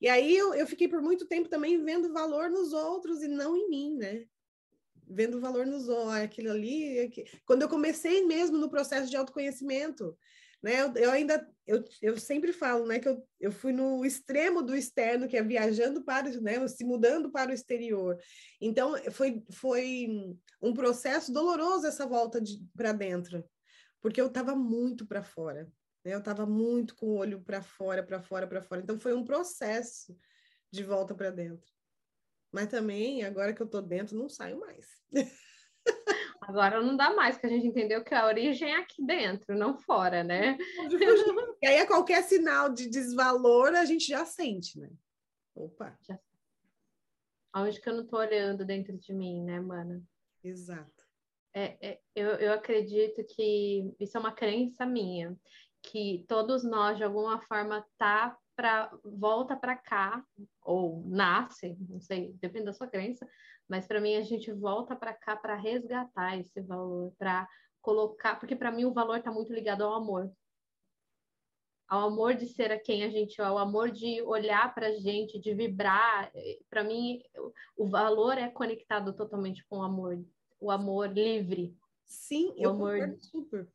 [0.00, 3.56] E aí eu, eu fiquei por muito tempo também vendo valor nos outros e não
[3.56, 4.24] em mim, né?
[5.08, 7.10] Vendo valor nos outros, aquilo ali.
[7.44, 10.16] Quando eu comecei mesmo no processo de autoconhecimento,
[10.62, 10.82] né?
[10.82, 14.76] Eu, eu, ainda, eu, eu sempre falo, né, que eu, eu fui no extremo do
[14.76, 18.18] externo, que é viajando para, né, se mudando para o exterior.
[18.60, 20.06] Então, foi, foi
[20.62, 22.42] um processo doloroso essa volta
[22.76, 23.44] para dentro,
[24.02, 25.70] porque eu estava muito para fora?
[26.04, 28.80] Eu estava muito com o olho para fora, para fora, para fora.
[28.80, 30.16] Então, foi um processo
[30.70, 31.70] de volta para dentro.
[32.52, 34.86] Mas também, agora que eu estou dentro, não saio mais.
[36.40, 39.78] Agora não dá mais, que a gente entendeu que a origem é aqui dentro, não
[39.78, 40.56] fora, né?
[41.62, 44.90] E aí, a qualquer sinal de desvalor, a gente já sente, né?
[45.54, 45.96] Opa!
[46.08, 46.18] Já.
[47.52, 50.02] Aonde que eu não tô olhando dentro de mim, né, mana?
[50.42, 51.06] Exato.
[51.54, 55.36] É, é, eu, eu acredito que isso é uma crença minha,
[55.82, 60.22] que todos nós, de alguma forma, tá para volta para cá,
[60.62, 63.26] ou nasce, não sei, depende da sua crença,
[63.66, 67.48] mas para mim a gente volta para cá para resgatar esse valor, para
[67.80, 70.30] colocar, porque para mim o valor está muito ligado ao amor.
[71.88, 74.92] Ao amor de ser a quem a gente é, ao amor de olhar para a
[74.92, 76.30] gente, de vibrar.
[76.68, 77.20] Para mim,
[77.76, 80.22] o valor é conectado totalmente com o amor,
[80.60, 81.74] o amor livre.
[82.04, 83.16] Sim, o eu amor...
[83.20, 83.66] super.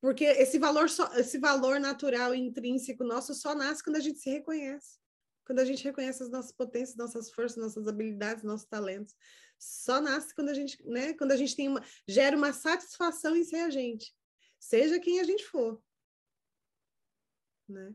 [0.00, 4.18] Porque esse valor, só, esse valor natural e intrínseco nosso só nasce quando a gente
[4.18, 4.98] se reconhece.
[5.44, 9.14] Quando a gente reconhece as nossas potências, nossas forças, nossas habilidades, nossos talentos.
[9.58, 11.14] Só nasce quando a gente, né?
[11.14, 14.14] Quando a gente tem uma, gera uma satisfação em ser a gente.
[14.60, 15.82] Seja quem a gente for.
[17.68, 17.94] Né?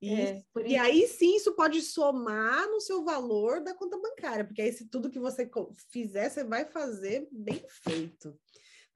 [0.00, 4.62] E, é, e aí sim isso pode somar no seu valor da conta bancária, porque
[4.62, 5.50] aí se tudo que você
[5.90, 8.38] fizer, você vai fazer bem feito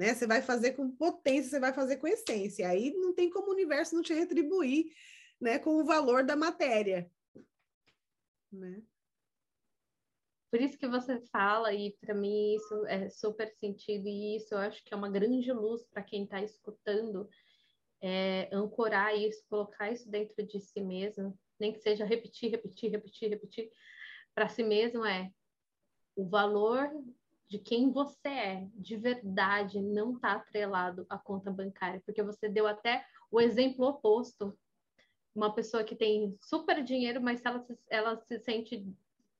[0.03, 0.15] né?
[0.15, 2.69] Você vai fazer com potência, você vai fazer com essência.
[2.69, 4.93] Aí não tem como o universo não te retribuir,
[5.41, 7.09] né, com o valor da matéria,
[8.51, 8.83] né?
[10.51, 14.59] Por isso que você fala, e para mim isso é super sentido, e isso eu
[14.59, 17.29] acho que é uma grande luz para quem está escutando,
[18.03, 23.31] é, ancorar isso, colocar isso dentro de si mesmo, nem que seja repetir, repetir, repetir,
[23.31, 23.71] repetir,
[24.35, 25.33] para si mesmo é
[26.15, 26.91] o valor
[27.53, 32.67] de quem você é, de verdade, não está atrelado à conta bancária, porque você deu
[32.67, 34.59] até o exemplo oposto.
[35.35, 38.83] Uma pessoa que tem super dinheiro, mas ela se, ela se sente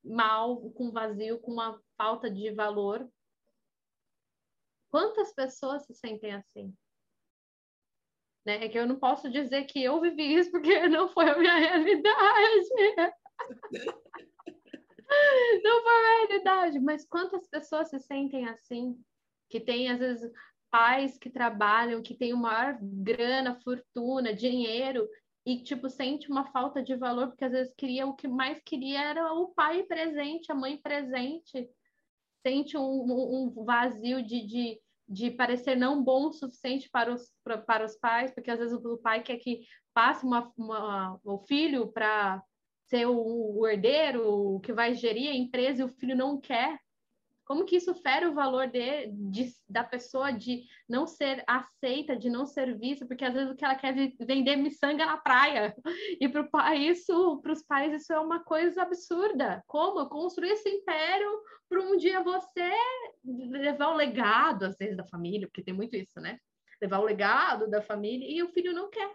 [0.03, 3.11] mal, com vazio, com uma falta de valor.
[4.91, 6.71] Quantas pessoas se sentem assim?
[8.45, 8.65] Né?
[8.65, 11.57] É que eu não posso dizer que eu vivi isso porque não foi a minha
[11.57, 12.69] realidade.
[15.63, 18.97] Não foi a realidade, mas quantas pessoas se sentem assim?
[19.49, 20.31] Que tem, às vezes,
[20.69, 25.07] pais que trabalham, que têm maior grana, fortuna, dinheiro,
[25.45, 29.01] e, tipo, sente uma falta de valor, porque às vezes queria, o que mais queria
[29.01, 31.69] era o pai presente, a mãe presente.
[32.45, 37.57] Sente um, um vazio de, de, de parecer não bom o suficiente para os, para,
[37.57, 41.91] para os pais, porque às vezes o pai quer que passe uma, uma, o filho
[41.91, 42.41] para
[42.93, 46.79] ser o, o herdeiro, que vai gerir a empresa e o filho não quer?
[47.43, 52.29] Como que isso fere o valor de, de, da pessoa de não ser aceita, de
[52.29, 55.75] não ser vista, porque às vezes o que ela quer é vender miçanga na praia.
[56.21, 59.63] E para isso, para os pais, isso é uma coisa absurda.
[59.67, 61.27] Como construir esse império
[61.67, 62.71] para um dia você
[63.25, 66.37] levar o legado, às vezes, da família, porque tem muito isso, né?
[66.79, 69.11] Levar o legado da família e o filho não quer.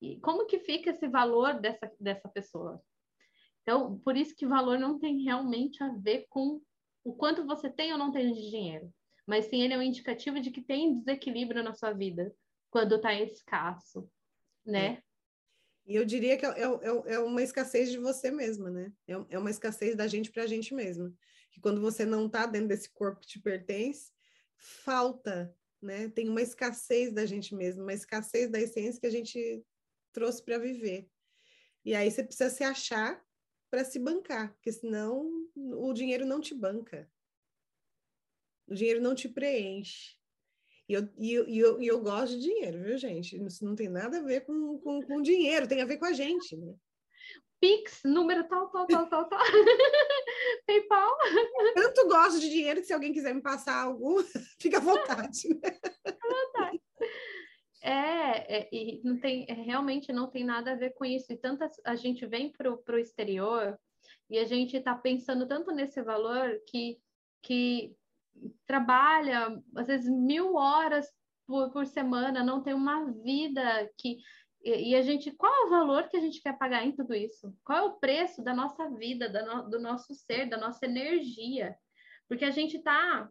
[0.00, 2.80] E como que fica esse valor dessa, dessa pessoa?
[3.64, 6.60] Então, por isso que valor não tem realmente a ver com
[7.02, 8.92] o quanto você tem ou não tem de dinheiro,
[9.26, 12.34] mas sim ele é um indicativo de que tem desequilíbrio na sua vida
[12.70, 14.08] quando está escasso,
[14.64, 14.98] né?
[14.98, 15.02] É.
[15.86, 18.92] E eu diria que é, é, é, uma escassez de você mesma, né?
[19.06, 21.12] É, é uma escassez da gente para a gente mesma.
[21.50, 24.10] Que quando você não está dentro desse corpo que te pertence,
[24.56, 26.08] falta, né?
[26.08, 29.62] Tem uma escassez da gente mesma, uma escassez da essência que a gente
[30.12, 31.08] trouxe para viver.
[31.84, 33.22] E aí você precisa se achar
[33.74, 37.10] para se bancar, porque senão o dinheiro não te banca.
[38.68, 40.16] O dinheiro não te preenche.
[40.88, 43.36] E eu, e eu, e eu, e eu gosto de dinheiro, viu, gente?
[43.44, 46.12] Isso não tem nada a ver com, com, com dinheiro, tem a ver com a
[46.12, 46.72] gente, né?
[47.58, 49.40] Pix, número tal, tal, tal, tal, tal.
[50.66, 51.16] PayPal.
[51.74, 54.22] Tanto gosto de dinheiro que se alguém quiser me passar algum,
[54.60, 55.48] fica à vontade.
[55.48, 55.80] Né?
[57.86, 61.30] É, é, e não tem, é, realmente não tem nada a ver com isso.
[61.30, 63.78] E tanto a, a gente vem para o exterior
[64.30, 66.98] e a gente está pensando tanto nesse valor que,
[67.42, 67.94] que
[68.66, 71.06] trabalha, às vezes, mil horas
[71.46, 74.16] por, por semana, não tem uma vida que
[74.62, 77.14] E, e, a gente, qual é o valor que a gente quer pagar em tudo
[77.14, 77.54] isso?
[77.62, 81.76] Qual é o preço da nossa vida, da no, do nosso ser, da nossa energia?
[82.26, 83.28] Porque a gente está.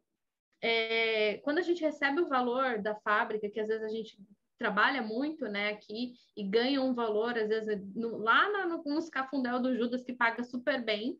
[0.61, 4.15] É, quando a gente recebe o valor da fábrica, que às vezes a gente
[4.57, 9.59] trabalha muito né, aqui e ganha um valor, às vezes, no, lá no, nos cafundel
[9.59, 11.19] do Judas, que paga super bem,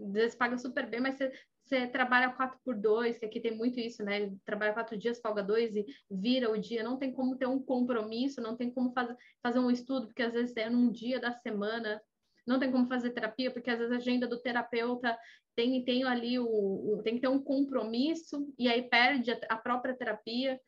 [0.00, 1.32] às vezes paga super bem, mas você,
[1.64, 4.32] você trabalha quatro por dois, que aqui tem muito isso, né?
[4.44, 6.82] Trabalha quatro dias, folga dois e vira o dia.
[6.82, 10.32] Não tem como ter um compromisso, não tem como fazer, fazer um estudo, porque às
[10.32, 12.02] vezes é num dia da semana.
[12.46, 15.16] Não tem como fazer terapia, porque às vezes a agenda do terapeuta
[15.54, 19.56] tem, tem ali o, o tem que ter um compromisso e aí perde a, a
[19.56, 20.60] própria terapia.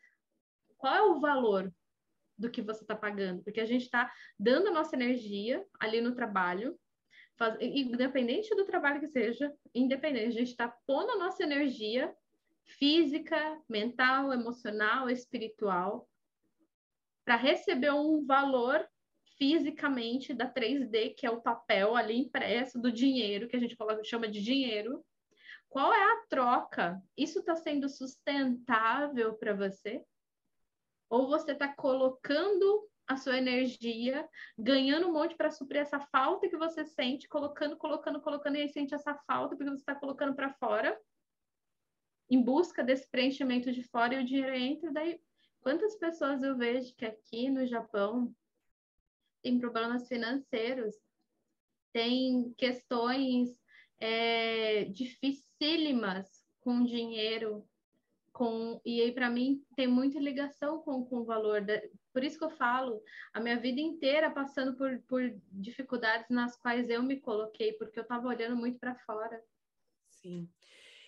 [0.77, 1.73] Qual é o valor
[2.37, 3.43] do que você está pagando?
[3.43, 6.79] Porque a gente está dando a nossa energia ali no trabalho,
[7.37, 12.15] faz, independente do trabalho que seja, independente, a gente está pondo a nossa energia
[12.65, 16.09] física, mental, emocional, espiritual,
[17.25, 18.87] para receber um valor
[19.37, 24.29] fisicamente da 3D, que é o papel ali impresso do dinheiro, que a gente chama
[24.29, 25.05] de dinheiro.
[25.69, 27.03] Qual é a troca?
[27.17, 30.05] Isso está sendo sustentável para você?
[31.15, 36.57] Ou você está colocando a sua energia, ganhando um monte para suprir essa falta que
[36.57, 40.53] você sente, colocando, colocando, colocando, e aí sente essa falta porque você está colocando para
[40.55, 41.01] fora,
[42.29, 44.91] em busca desse preenchimento de fora e o dinheiro entra.
[44.91, 45.21] Daí,
[45.61, 48.35] quantas pessoas eu vejo que aqui no Japão
[49.41, 50.97] tem problemas financeiros,
[51.93, 53.63] tem questões
[54.01, 57.65] é, dificílimas com dinheiro,
[58.35, 61.81] com e aí para mim tem muita ligação com, com o valor da,
[62.13, 63.01] por isso que eu falo,
[63.33, 68.03] a minha vida inteira passando por, por dificuldades nas quais eu me coloquei, porque eu
[68.03, 69.41] estava olhando muito para fora.
[70.11, 70.51] Sim.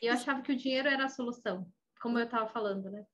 [0.00, 1.66] E eu achava que o dinheiro era a solução,
[2.00, 3.04] como eu estava falando, né?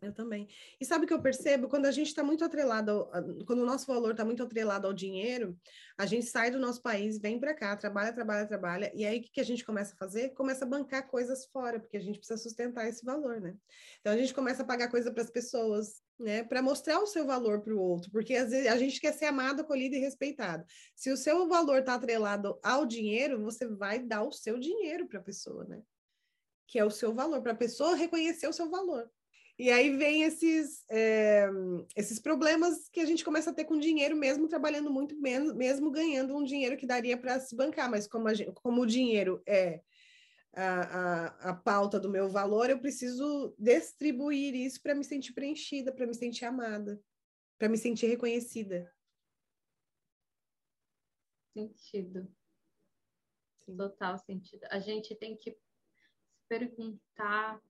[0.00, 0.48] Eu também.
[0.80, 1.68] E sabe o que eu percebo?
[1.68, 3.08] Quando a gente está muito atrelado,
[3.46, 5.58] quando o nosso valor está muito atrelado ao dinheiro,
[5.98, 9.22] a gente sai do nosso país, vem para cá, trabalha, trabalha, trabalha, e aí o
[9.22, 10.30] que, que a gente começa a fazer?
[10.30, 13.56] Começa a bancar coisas fora, porque a gente precisa sustentar esse valor, né?
[14.00, 16.44] Então a gente começa a pagar coisa para as pessoas, né?
[16.44, 19.26] Para mostrar o seu valor para o outro, porque às vezes a gente quer ser
[19.26, 20.64] amado, acolhido e respeitado.
[20.94, 25.18] Se o seu valor está atrelado ao dinheiro, você vai dar o seu dinheiro para
[25.18, 25.82] a pessoa, né?
[26.68, 29.10] Que é o seu valor, para a pessoa reconhecer o seu valor.
[29.58, 31.46] E aí vem esses, é,
[31.94, 35.90] esses problemas que a gente começa a ter com dinheiro, mesmo trabalhando muito menos, mesmo
[35.90, 39.82] ganhando um dinheiro que daria para se bancar, mas como, gente, como o dinheiro é
[40.54, 45.92] a, a, a pauta do meu valor, eu preciso distribuir isso para me sentir preenchida,
[45.92, 47.00] para me sentir amada,
[47.58, 48.92] para me sentir reconhecida.
[51.52, 52.34] Sentido.
[53.76, 54.66] Total sentido.
[54.70, 55.58] A gente tem que se
[56.48, 57.62] perguntar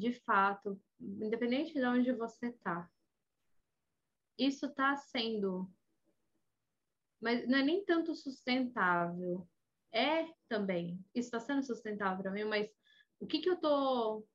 [0.00, 2.90] de fato, independente de onde você está,
[4.38, 5.70] isso está sendo,
[7.20, 9.46] mas não é nem tanto sustentável,
[9.92, 12.70] é também, isso está sendo sustentável para mim, mas
[13.20, 14.26] o que que eu tô,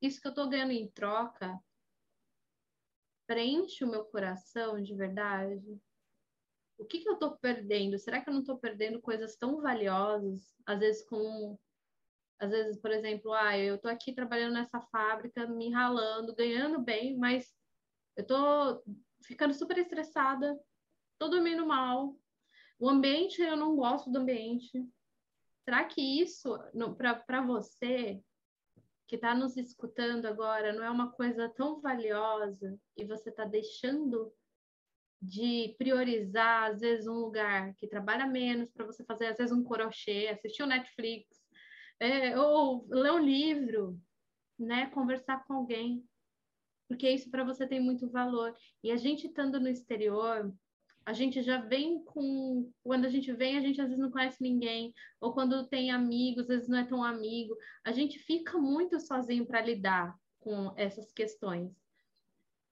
[0.00, 1.62] isso que eu tô ganhando em troca,
[3.26, 5.78] preenche o meu coração de verdade?
[6.78, 7.98] O que que eu tô perdendo?
[7.98, 11.58] Será que eu não tô perdendo coisas tão valiosas, às vezes com
[12.40, 17.16] às vezes, por exemplo, ah, eu estou aqui trabalhando nessa fábrica, me ralando, ganhando bem,
[17.18, 17.52] mas
[18.16, 18.82] eu estou
[19.22, 20.58] ficando super estressada,
[21.12, 22.18] estou dormindo mal.
[22.78, 24.82] O ambiente, eu não gosto do ambiente.
[25.64, 26.58] Será que isso,
[26.96, 28.18] para você,
[29.06, 34.32] que está nos escutando agora, não é uma coisa tão valiosa e você está deixando
[35.20, 39.62] de priorizar, às vezes, um lugar que trabalha menos para você fazer, às vezes, um
[39.62, 41.28] crochê, assistir o Netflix,
[42.00, 44.00] é, ou ler um livro,
[44.58, 44.86] né?
[44.86, 46.02] Conversar com alguém,
[46.88, 48.56] porque isso para você tem muito valor.
[48.82, 50.52] E a gente estando no exterior,
[51.04, 52.72] a gente já vem com.
[52.82, 56.42] Quando a gente vem, a gente às vezes não conhece ninguém, ou quando tem amigos,
[56.42, 57.54] às vezes não é tão amigo.
[57.84, 61.70] A gente fica muito sozinho para lidar com essas questões.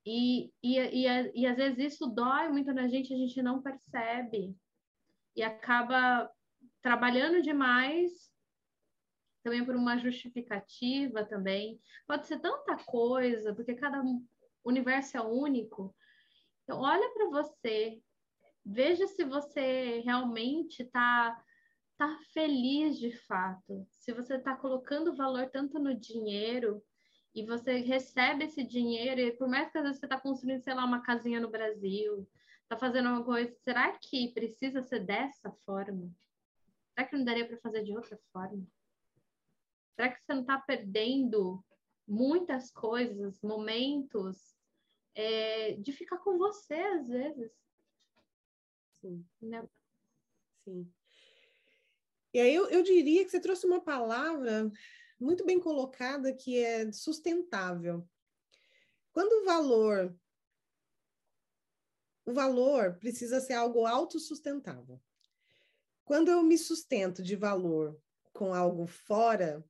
[0.06, 4.56] E, e, e, e às vezes isso dói muito na gente, a gente não percebe.
[5.36, 6.30] E acaba
[6.80, 8.32] trabalhando demais
[9.42, 11.80] também por uma justificativa também.
[12.06, 14.02] Pode ser tanta coisa, porque cada
[14.64, 15.94] universo é único.
[16.64, 18.02] Então, olha para você,
[18.64, 21.42] veja se você realmente está
[21.96, 23.86] tá feliz de fato.
[23.90, 26.82] Se você está colocando valor tanto no dinheiro
[27.34, 30.74] e você recebe esse dinheiro, e por mais que às vezes você está construindo, sei
[30.74, 32.28] lá, uma casinha no Brasil,
[32.62, 36.10] está fazendo uma coisa, será que precisa ser dessa forma?
[36.94, 38.66] Será que não daria para fazer de outra forma?
[39.98, 41.60] Será que você não está perdendo
[42.06, 44.56] muitas coisas, momentos,
[45.12, 47.50] é, de ficar com você às vezes.
[49.00, 49.26] Sim.
[49.42, 49.68] Né?
[50.62, 50.88] Sim.
[52.32, 54.70] E aí eu, eu diria que você trouxe uma palavra
[55.18, 58.08] muito bem colocada que é sustentável.
[59.10, 60.16] Quando o valor
[62.24, 65.00] o valor precisa ser algo autossustentável.
[66.04, 68.00] Quando eu me sustento de valor
[68.32, 69.64] com algo fora,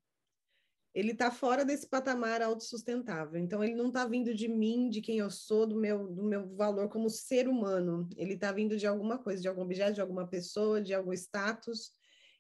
[0.99, 3.39] ele está fora desse patamar autossustentável.
[3.39, 6.49] Então, ele não está vindo de mim, de quem eu sou, do meu, do meu
[6.57, 8.09] valor como ser humano.
[8.17, 11.93] Ele está vindo de alguma coisa, de algum objeto, de alguma pessoa, de algum status.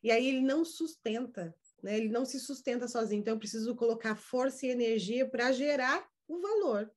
[0.02, 1.96] E aí ele não sustenta, né?
[1.96, 3.20] Ele não se sustenta sozinho.
[3.20, 6.90] Então, eu preciso colocar força e energia para gerar o valor.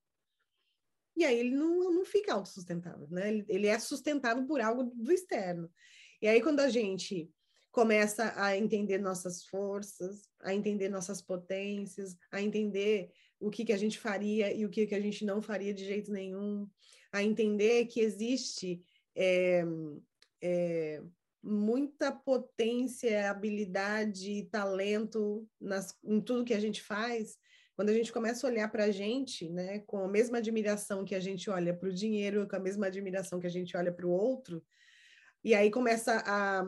[1.16, 3.30] E aí ele não, não fica autossustentável, né?
[3.30, 5.72] Ele, ele é sustentado por algo do externo.
[6.20, 7.32] E aí, quando a gente
[7.72, 13.78] começa a entender nossas forças, a entender nossas potências, a entender o que, que a
[13.78, 16.70] gente faria e o que, que a gente não faria de jeito nenhum,
[17.12, 18.82] a entender que existe
[19.16, 19.64] é,
[20.42, 21.02] é,
[21.42, 27.38] muita potência, habilidade, talento nas, em tudo que a gente faz,
[27.76, 31.16] quando a gente começa a olhar para a gente, né, com a mesma admiração que
[31.16, 34.06] a gente olha para o dinheiro, com a mesma admiração que a gente olha para
[34.06, 34.64] o outro,
[35.44, 36.64] e aí começa a.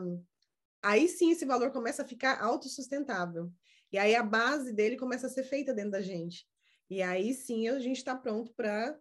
[0.84, 3.50] Aí sim esse valor começa a ficar autossustentável.
[3.90, 6.46] E aí a base dele começa a ser feita dentro da gente.
[6.90, 9.00] E aí sim a gente está pronto para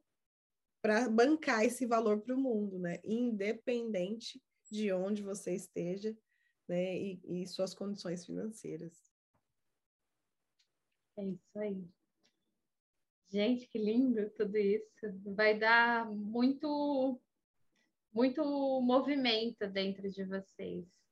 [0.81, 2.99] para bancar esse valor para o mundo, né?
[3.03, 6.17] Independente de onde você esteja,
[6.67, 6.97] né?
[6.97, 8.93] E, e suas condições financeiras.
[11.17, 11.85] É isso aí.
[13.29, 14.87] Gente, que lindo tudo isso.
[15.35, 17.19] Vai dar muito,
[18.13, 18.41] muito
[18.81, 21.02] movimento dentro de vocês.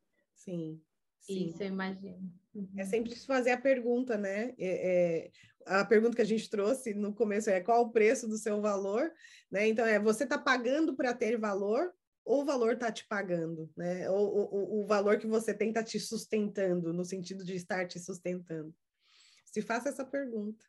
[0.43, 0.81] Sim.
[1.19, 1.47] Sim.
[1.47, 2.31] Isso, eu imagino.
[2.53, 2.67] Uhum.
[2.75, 4.55] É sempre fazer a pergunta, né?
[4.57, 5.31] É, é,
[5.65, 9.11] a pergunta que a gente trouxe no começo é qual o preço do seu valor,
[9.51, 9.67] né?
[9.67, 11.93] Então, é você está pagando para ter valor
[12.25, 14.09] ou o valor está te pagando, né?
[14.09, 17.99] Ou, ou, o valor que você tem está te sustentando, no sentido de estar te
[17.99, 18.73] sustentando.
[19.45, 20.65] Se faça essa pergunta.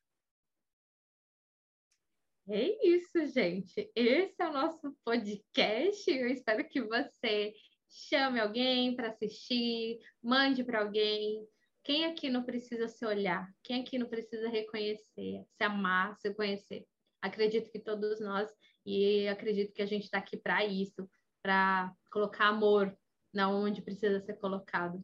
[2.49, 3.91] É isso, gente.
[3.95, 6.11] Esse é o nosso podcast.
[6.11, 7.55] Eu espero que você
[7.93, 11.47] chame alguém para assistir, mande para alguém.
[11.85, 13.53] Quem aqui não precisa se olhar?
[13.63, 16.87] Quem aqui não precisa reconhecer, se amar, se conhecer?
[17.21, 18.51] Acredito que todos nós,
[18.87, 21.09] e acredito que a gente está aqui para isso,
[21.43, 22.97] para colocar amor
[23.33, 25.03] na onde precisa ser colocado.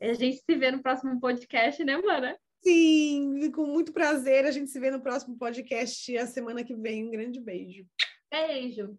[0.00, 2.38] A gente se vê no próximo podcast, né, Mana?
[2.62, 4.44] Sim, com muito prazer.
[4.44, 7.06] A gente se vê no próximo podcast a semana que vem.
[7.06, 7.86] Um grande beijo.
[8.30, 8.98] Beijo.